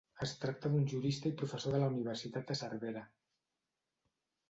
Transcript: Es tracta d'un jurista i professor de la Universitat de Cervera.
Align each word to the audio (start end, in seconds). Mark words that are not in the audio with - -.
Es 0.25 0.31
tracta 0.45 0.71
d'un 0.75 0.87
jurista 0.93 1.29
i 1.33 1.37
professor 1.43 1.77
de 1.77 1.83
la 1.85 1.91
Universitat 1.93 2.53
de 2.53 2.59
Cervera. 2.65 3.09